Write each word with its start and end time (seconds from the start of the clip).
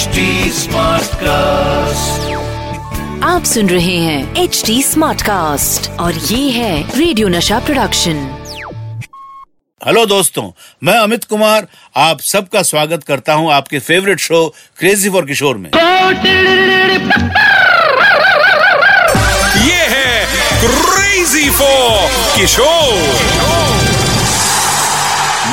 HD 0.00 0.18
Smartcast. 0.56 2.28
आप 3.24 3.44
सुन 3.52 3.68
रहे 3.68 3.96
हैं 4.04 4.36
एच 4.42 4.62
डी 4.66 4.82
स्मार्ट 4.82 5.22
कास्ट 5.22 5.90
और 6.00 6.14
ये 6.14 6.50
है 6.50 6.98
रेडियो 6.98 7.28
नशा 7.28 7.58
प्रोडक्शन 7.66 8.16
हेलो 9.80 10.04
दोस्तों 10.06 10.44
मैं 10.86 10.96
अमित 10.98 11.24
कुमार 11.32 11.66
आप 12.06 12.20
सबका 12.30 12.62
स्वागत 12.70 13.04
करता 13.10 13.34
हूँ 13.40 13.52
आपके 13.52 13.78
favourite 13.90 14.18
show 14.28 14.46
crazy 14.78 15.10
for 15.10 15.26
Kishore 15.26 15.56
में। 15.58 15.70
ये 19.66 19.82
है 19.94 20.26
क्रेजी 20.64 21.48
फॉर 21.60 22.08
किशोर 22.36 22.94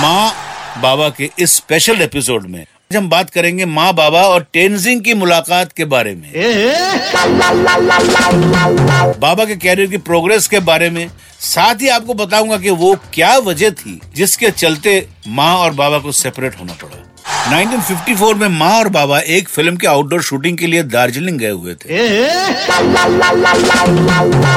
माँ 0.02 0.26
बाबा 0.82 1.10
के 1.10 1.30
इस 1.40 1.56
स्पेशल 1.56 2.02
एपिसोड 2.02 2.46
में। 2.48 2.62
आज 2.62 2.96
हम 2.96 3.10
बात 3.10 3.30
करेंगे 3.30 3.66
माँ 3.66 3.94
बाबा 3.94 4.22
और 4.22 4.46
टेंजिंग 4.54 5.02
की 5.02 5.14
मुलाकात 5.14 5.72
के 5.72 5.86
बारे 5.86 6.14
में। 6.16 6.32
बाबा 9.20 9.46
के 9.46 9.56
कैरियर 9.56 9.88
की 9.88 9.98
प्रोग्रेस 9.98 10.48
के 10.48 10.60
बारे 10.60 10.90
में। 10.90 11.10
साथ 11.40 11.82
ही 11.82 11.88
आपको 11.88 12.14
बताऊँगा 12.14 12.58
कि 12.58 12.70
वो 12.70 12.96
क्या 13.14 13.38
वजह 13.38 13.70
थी 13.72 14.00
जिसके 14.16 14.52
चलते 14.52 15.08
माँ 15.28 15.56
और 15.56 15.74
बाबा 15.74 16.00
को 16.00 16.12
सेपरेट 16.12 16.60
होना 16.60 16.74
पड़ा। 16.74 16.97
1954 17.48 18.34
में 18.36 18.48
माँ 18.50 18.72
और 18.78 18.88
बाबा 18.90 19.20
एक 19.36 19.50
फ़िल्म 19.50 19.78
के 19.78 19.88
आउटडोर 19.88 20.22
शूटिंग 20.22 20.58
के 20.58 20.68
लिए 20.68 20.84
दार्जिलिंग 20.86 21.38
गए 21.40 21.50
हुए 21.50 21.74
थे। 21.74 21.88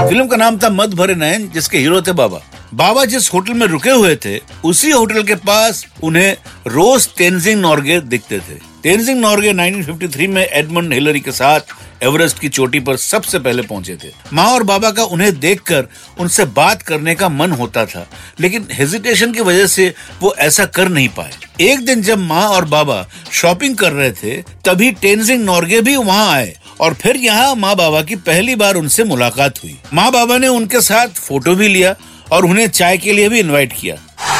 फ़िल्म 0.08 0.26
का 0.26 0.36
नाम 0.36 0.56
था 0.58 0.68
मद 0.70 0.94
भरे 0.94 1.14
नयन 1.14 1.48
जिसके 1.54 1.78
हीरो 1.78 2.00
थे 2.02 2.12
बाबा। 2.12 2.40
बाबा 2.74 3.04
जिस 3.04 3.32
होटल 3.32 3.54
में 3.54 3.66
रुके 3.66 3.90
हुए 3.90 4.16
थे 4.16 4.36
उसी 4.64 4.90
होटल 4.90 5.22
के 5.22 5.34
पास 5.34 5.84
उन्हें 6.02 6.36
रोज 6.66 7.06
तेनजिंग 7.08 7.60
नॉर्गे 7.60 8.00
दिखते 8.00 8.38
थे। 8.38 8.54
तेनजिंग 8.82 9.20
नॉर्गे 9.20 9.52
1953 9.52 10.26
में 10.28 10.42
एडमंड 10.42 10.92
हिलरी 10.92 11.20
के 11.20 11.32
साथ 11.32 11.74
एवरेस्ट 12.02 12.38
की 12.38 12.48
चोटी 12.48 12.80
पर 12.80 12.96
सबसे 12.96 13.38
पहले 13.38 13.62
पहुँचे 13.62 13.96
थे। 14.04 14.10
माँ 14.32 14.46
और 14.46 14.62
बाबा 14.62 14.90
का 14.90 15.04
उन्हें 15.04 15.38
देखकर 15.40 15.88
उनसे 16.20 16.44
बात 16.58 16.82
करने 16.82 17.14
का 17.14 17.28
मन 17.28 17.52
होता 17.52 17.86
था 17.86 18.06
लेकिन 18.40 18.66
हेजिटेशन 18.72 19.32
की 19.32 19.40
वजह 19.40 19.66
से 19.66 19.92
वो 20.22 20.34
ऐसा 20.38 20.64
कर 20.64 20.88
नहीं 20.88 21.08
पाए। 21.08 21.30
एक 21.60 21.84
दिन 21.84 22.02
जब 22.02 22.18
माँ 22.18 22.46
और 22.48 22.64
बाबा 22.64 23.06
शॉपिंग 23.32 23.76
कर 23.76 23.92
रहे 23.92 24.10
थे 24.12 24.36
तभी 24.64 24.90
टेनजिंग 25.00 25.44
नॉर्गे 25.44 25.80
भी 25.80 25.96
वहाँ 25.96 26.30
आए 26.32 26.54
और 26.80 26.94
फिर 26.94 27.16
यहाँ 27.16 27.54
माँ 27.54 27.74
बाबा 27.76 28.02
की 28.02 28.16
पहली 28.18 28.54
बार 28.56 28.74
उनसे 28.74 29.04
मुलाकात 29.04 29.62
हुई। 29.62 29.76
माँ 29.94 30.10
बाबा 30.12 30.38
ने 30.38 30.48
उनके 30.48 30.80
साथ 30.80 31.08
फ़ोटो 31.18 31.54
भी 31.54 31.68
लिया 31.68 31.94
और 32.32 32.44
उन्हें 32.44 32.68
चाय 32.68 32.98
के 32.98 33.12
लिए 33.12 33.28
भी 33.28 33.40
इनवाइट 33.40 33.72
किया। 33.80 33.96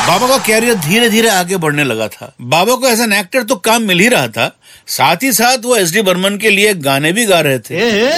बाबा 0.07 0.29
का 0.29 0.39
कैरियर 0.39 0.75
धीरे 0.77 1.09
धीरे 1.11 1.29
आगे 1.29 1.57
बढ़ने 1.57 1.85
लगा 1.85 2.09
था। 2.09 2.33
बाबा 2.41 2.75
को 2.75 2.89
एज 2.89 3.01
एन 3.01 3.13
एक्टर 3.13 3.43
तो 3.43 3.57
काम 3.57 3.83
मिल 3.83 4.01
ही 4.01 4.09
रहा 4.09 4.29
था। 4.29 4.51
साथ 4.89 5.23
ही 5.23 5.33
साथ 5.33 5.65
वो 5.65 5.77
एस 5.77 5.93
डी 5.93 6.03
बर्मन 6.03 6.37
के 6.37 6.51
लिए 6.51 6.75
गाने 6.77 7.13
भी 7.13 7.25
गा 7.27 7.41
रहे 7.41 7.59
थे। 7.59 8.09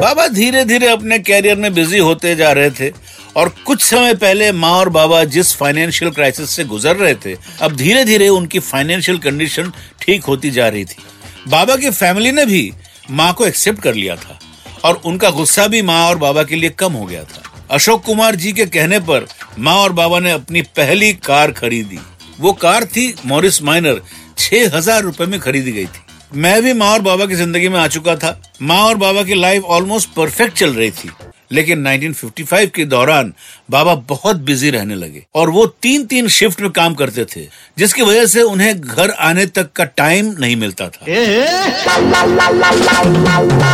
बाबा 0.00 0.26
धीरे 0.28 0.64
धीरे 0.64 0.88
अपने 0.88 1.18
कैरियर 1.18 1.56
में 1.56 1.72
बिज़ी 1.74 1.98
होते 1.98 2.34
जा 2.36 2.52
रहे 2.52 2.70
थे। 2.70 2.90
और 3.36 3.48
कुछ 3.66 3.82
समय 3.82 4.14
पहले 4.14 4.50
माँ 4.52 4.72
और 4.72 4.88
बाबा 4.88 5.22
जिस 5.26 5.54
फाइनेंशियल 5.56 6.10
क्राइसिस 6.10 6.50
से 6.50 6.64
गुजर 6.64 6.96
रहे 6.96 7.14
थे, 7.16 7.36
अब 7.60 7.76
धीरे 7.76 8.04
धीरे 8.04 8.28
उनकी 8.28 8.58
फाइनेंशियल 8.60 9.18
कंडीशन 9.18 9.72
ठीक 10.02 10.24
होती 10.24 10.50
जा 10.50 10.68
रही 10.68 10.84
थी। 10.84 11.02
बाबा 11.48 11.76
की 11.76 11.90
फैमिली 11.90 12.32
ने 12.32 12.46
भी 12.46 12.72
माँ 13.10 13.32
को 13.34 13.46
एक्सेप्ट 13.46 13.82
कर 13.82 13.94
लिया 13.94 14.16
था 14.16 14.38
और 14.84 15.00
उनका 15.04 15.30
गुस्सा 15.30 15.66
भी 15.66 15.82
माँ 15.82 16.06
और 16.08 16.18
बाबा 16.18 16.42
के 16.42 16.56
लिए 16.56 16.70
कम 16.70 16.92
हो 16.92 17.04
गया 17.06 17.24
था। 17.24 17.42
अशोक 17.70 18.04
कुमार 18.04 18.36
जी 18.36 18.52
के 18.52 18.66
कहने 18.68 18.98
पर 19.00 19.26
माँ 19.58 19.76
और 19.76 19.92
बाबा 19.92 20.18
ने 20.18 20.30
अपनी 20.30 20.62
पहली 20.76 21.12
कार 21.14 21.52
खरीदी। 21.52 21.98
वो 22.40 22.52
कार 22.54 22.84
थी 22.86 23.14
मॉरिस 23.26 23.62
माइनर, 23.62 24.00
छह 24.38 24.76
हज़ार 24.76 25.02
रूपए 25.02 25.26
में 25.26 25.38
खरीदी 25.40 25.72
गई 25.72 25.86
थी। 25.86 26.00
मैं 26.34 26.62
भी 26.62 26.72
माँ 26.72 26.90
और 26.92 27.02
बाबा 27.02 27.26
की 27.26 27.34
ज़िंदगी 27.34 27.68
में 27.68 27.78
आ 27.80 27.86
चुका 27.88 28.16
था। 28.16 28.40
माँ 28.62 28.80
और 28.80 28.96
बाबा 28.96 29.22
की 29.22 29.34
लाइफ 29.34 29.64
ऑलमोस्ट 29.64 30.08
परफेक्ट 30.08 30.56
चल 30.56 30.74
रही 30.74 30.90
थी। 30.90 31.10
लेकिन 31.52 31.86
1955 31.88 32.66
के 32.66 32.84
दौरान 32.84 33.32
बाबा 33.70 33.94
बहुत 34.08 34.36
बिज़ी 34.42 34.70
रहने 34.70 34.94
लगे 34.94 35.24
और 35.34 35.50
वो 35.50 35.66
तीन 35.82 36.04
तीन 36.06 36.28
शिफ्ट 36.28 36.60
में 36.60 36.70
काम 36.70 36.94
करते 36.94 37.24
थे 37.24 37.46
जिसकी 37.78 38.02
वजह 38.02 38.26
से 38.26 38.42
उन्हें 38.42 38.80
घर 38.80 39.10
आने 39.10 39.46
तक 39.46 39.72
का 39.72 39.84
टाइम 39.84 40.34
नहीं 40.40 40.56
मिलता 40.56 40.88
था। 40.88 41.06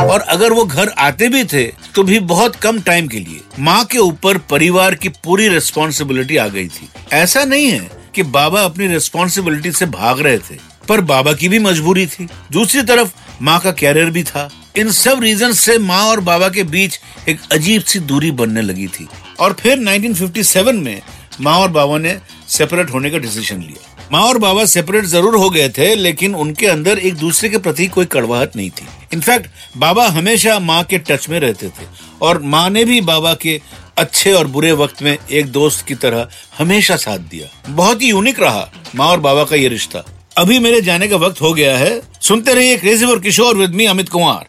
और 0.05 0.21
अगर 0.21 0.53
वो 0.53 0.65
घर 0.65 0.89
आते 0.99 1.29
भी 1.29 1.45
थे 1.45 1.65
तो 1.95 2.03
भी 2.03 2.19
बहुत 2.29 2.57
कम 2.57 2.81
टाइम 2.81 3.09
के 3.09 3.19
लिए 3.19 3.41
माँ 3.61 3.85
के 3.85 3.99
ऊपर 3.99 4.39
परिवार 4.51 4.95
की 4.95 5.09
पूरी 5.25 5.49
रिस्पॉन्सिबिलिटी 5.49 6.37
आ 6.37 6.47
गई 6.49 6.67
थी। 6.69 6.89
ऐसा 7.13 7.45
नहीं 7.45 7.71
है 7.71 7.91
कि 8.15 8.23
बाबा 8.23 8.63
अपनी 8.63 8.87
रिस्पॉन्सिबिलिटी 8.87 9.73
से 9.73 9.87
भाग 9.87 10.21
रहे 10.21 10.39
थे 10.41 10.57
पर 10.89 11.01
बाबा 11.01 11.33
की 11.33 11.49
भी 11.49 11.59
मजबूरी 11.59 12.07
थी। 12.07 12.29
दूसरी 12.53 12.83
तरफ़ 12.83 13.11
माँ 13.43 13.59
का 13.61 13.73
कैरियर 13.73 14.11
भी 14.11 14.23
था। 14.23 14.49
इन 14.79 14.91
सब 14.91 15.23
रीजन 15.23 15.53
से 15.53 15.79
माँ 15.79 16.03
और 16.07 16.21
बाबा 16.21 16.49
के 16.49 16.63
बीच 16.63 16.99
एक 17.29 17.41
अजीब 17.53 17.83
सी 17.83 17.99
दूरी 18.01 18.31
बनने 18.31 18.63
लगी 18.63 18.87
थी। 18.87 19.07
और 19.41 19.53
फिर 19.53 19.79
1957 19.79 20.75
में 20.75 21.01
माँ 21.41 21.59
और 21.61 21.69
बाबा 21.69 21.99
ने 21.99 22.17
सेपरेट 22.49 22.91
होने 22.91 23.11
का 23.11 23.19
डिसीज़न 23.19 23.61
लिया। 23.61 24.09
माँ 24.13 24.23
और 24.23 24.39
बाबा 24.39 24.65
सेपरेट 24.65 25.05
ज़रूर 25.05 25.37
हो 25.37 25.49
गए 25.51 25.69
थे, 25.69 25.95
लेकिन 25.95 26.35
उनके 26.35 26.67
अंदर 26.67 26.99
एक 26.99 27.15
दूसरे 27.15 27.49
के 27.49 27.59
प्रति 27.59 27.87
कोई 27.87 28.05
कड़वाहट 28.05 28.57
नहीं 28.57 28.71
थी। 28.71 28.87
इनफैक्ट 29.15 29.47
बाबा 29.77 30.07
हमेशा 30.09 30.59
माँ 30.59 30.83
के 30.85 30.99
टच 30.99 31.29
में 31.29 31.39
रहते 31.41 31.69
थे। 31.69 31.87
और 32.23 32.43
माँ 32.43 32.69
ने 32.71 32.85
भी 32.85 33.01
बाबा 33.01 33.35
के 33.35 33.61
अच्छे 33.99 34.33
और 34.33 34.47
बुरे 34.47 34.73
वक्त 34.73 35.03
में 35.03 35.17
एक 35.31 35.47
दोस्त 35.47 35.87
की 35.87 35.95
तरह 35.95 36.29
हमेशा 36.59 36.97
साथ 36.97 37.19
दिया। 37.31 37.49
बहुत 37.69 38.03
ही 38.03 38.09
यूनिक 38.09 38.41
रहा 38.41 38.69
माँ 38.97 39.09
और 39.09 39.21
बाबा 39.21 39.45
का 39.45 39.57
ये 39.57 39.69
रिश्ता। 39.69 40.05
अभी 40.39 40.59
मेरे 40.59 40.81
जाने 40.81 41.09
का 41.09 41.17
वक्त 41.17 41.41
हो 41.43 41.53
गया 41.53 41.77
है। 41.79 42.01
सुनते 42.21 42.55
रहिए 42.55 42.77
क्रेजी 42.77 43.05
और 43.05 43.21
किशोर 43.21 43.57
विद 43.57 43.75
मी 43.75 43.87
अमित 43.87 44.09
कुमार। 44.09 44.49